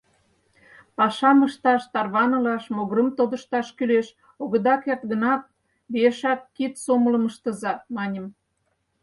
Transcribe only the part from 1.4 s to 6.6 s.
ышташ, тарванылаш, могырым тодышташ кӱлеш, огыда керт гынат, виешак